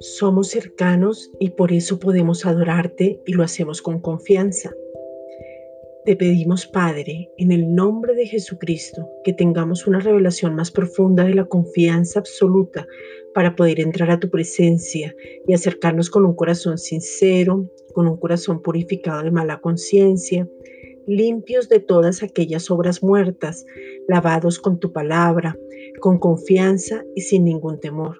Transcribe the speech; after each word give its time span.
Somos 0.00 0.48
cercanos 0.48 1.30
y 1.38 1.50
por 1.50 1.72
eso 1.72 1.98
podemos 1.98 2.46
adorarte 2.46 3.20
y 3.26 3.32
lo 3.32 3.42
hacemos 3.42 3.82
con 3.82 4.00
confianza. 4.00 4.74
Te 6.04 6.16
pedimos, 6.16 6.66
Padre, 6.66 7.30
en 7.36 7.52
el 7.52 7.74
nombre 7.74 8.14
de 8.14 8.26
Jesucristo, 8.26 9.08
que 9.24 9.32
tengamos 9.32 9.86
una 9.86 10.00
revelación 10.00 10.54
más 10.54 10.70
profunda 10.70 11.24
de 11.24 11.34
la 11.34 11.44
confianza 11.44 12.20
absoluta 12.20 12.86
para 13.34 13.54
poder 13.54 13.80
entrar 13.80 14.10
a 14.10 14.18
tu 14.18 14.30
presencia 14.30 15.14
y 15.46 15.52
acercarnos 15.52 16.10
con 16.10 16.24
un 16.24 16.34
corazón 16.34 16.78
sincero, 16.78 17.68
con 17.92 18.08
un 18.08 18.16
corazón 18.16 18.62
purificado 18.62 19.22
de 19.22 19.30
mala 19.30 19.60
conciencia, 19.60 20.48
limpios 21.06 21.68
de 21.68 21.80
todas 21.80 22.22
aquellas 22.22 22.70
obras 22.70 23.02
muertas, 23.02 23.66
lavados 24.08 24.58
con 24.58 24.78
tu 24.78 24.92
palabra, 24.92 25.56
con 26.00 26.18
confianza 26.18 27.04
y 27.14 27.22
sin 27.22 27.44
ningún 27.44 27.80
temor 27.80 28.18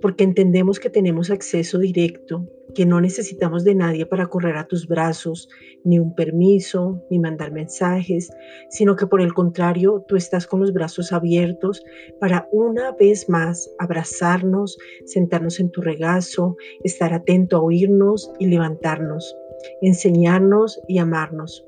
porque 0.00 0.24
entendemos 0.24 0.80
que 0.80 0.90
tenemos 0.90 1.30
acceso 1.30 1.78
directo, 1.78 2.46
que 2.74 2.86
no 2.86 3.00
necesitamos 3.00 3.64
de 3.64 3.74
nadie 3.74 4.06
para 4.06 4.26
correr 4.26 4.56
a 4.56 4.66
tus 4.66 4.88
brazos, 4.88 5.48
ni 5.84 5.98
un 5.98 6.14
permiso, 6.14 7.02
ni 7.10 7.18
mandar 7.18 7.52
mensajes, 7.52 8.30
sino 8.70 8.96
que 8.96 9.06
por 9.06 9.20
el 9.20 9.32
contrario, 9.32 10.04
tú 10.08 10.16
estás 10.16 10.46
con 10.46 10.60
los 10.60 10.72
brazos 10.72 11.12
abiertos 11.12 11.82
para 12.20 12.48
una 12.50 12.92
vez 12.92 13.28
más 13.28 13.70
abrazarnos, 13.78 14.76
sentarnos 15.06 15.60
en 15.60 15.70
tu 15.70 15.80
regazo, 15.80 16.56
estar 16.82 17.12
atento 17.14 17.56
a 17.56 17.62
oírnos 17.62 18.30
y 18.38 18.46
levantarnos, 18.46 19.36
enseñarnos 19.82 20.80
y 20.88 20.98
amarnos. 20.98 21.64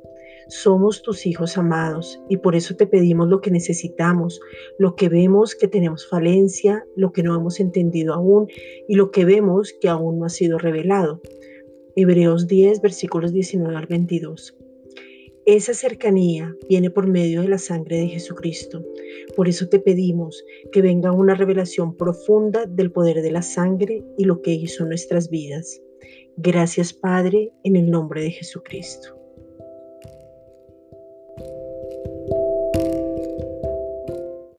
Somos 0.48 1.02
tus 1.02 1.26
hijos 1.26 1.56
amados 1.56 2.20
y 2.28 2.36
por 2.36 2.54
eso 2.54 2.76
te 2.76 2.86
pedimos 2.86 3.28
lo 3.28 3.40
que 3.40 3.50
necesitamos, 3.50 4.40
lo 4.78 4.94
que 4.94 5.08
vemos 5.08 5.54
que 5.54 5.68
tenemos 5.68 6.06
falencia, 6.08 6.84
lo 6.96 7.12
que 7.12 7.22
no 7.22 7.34
hemos 7.34 7.60
entendido 7.60 8.14
aún 8.14 8.48
y 8.88 8.94
lo 8.94 9.10
que 9.10 9.24
vemos 9.24 9.74
que 9.80 9.88
aún 9.88 10.18
no 10.18 10.26
ha 10.26 10.30
sido 10.30 10.58
revelado. 10.58 11.20
Hebreos 11.96 12.46
10, 12.46 12.82
versículos 12.82 13.32
19 13.32 13.76
al 13.76 13.86
22. 13.86 14.56
Esa 15.46 15.74
cercanía 15.74 16.56
viene 16.68 16.90
por 16.90 17.06
medio 17.06 17.42
de 17.42 17.48
la 17.48 17.58
sangre 17.58 17.98
de 17.98 18.08
Jesucristo. 18.08 18.82
Por 19.36 19.46
eso 19.46 19.68
te 19.68 19.78
pedimos 19.78 20.42
que 20.72 20.80
venga 20.80 21.12
una 21.12 21.34
revelación 21.34 21.96
profunda 21.96 22.64
del 22.66 22.90
poder 22.90 23.20
de 23.20 23.30
la 23.30 23.42
sangre 23.42 24.02
y 24.16 24.24
lo 24.24 24.40
que 24.40 24.52
hizo 24.52 24.84
en 24.84 24.88
nuestras 24.88 25.28
vidas. 25.28 25.82
Gracias 26.36 26.92
Padre, 26.94 27.52
en 27.62 27.76
el 27.76 27.90
nombre 27.90 28.22
de 28.22 28.30
Jesucristo. 28.30 29.23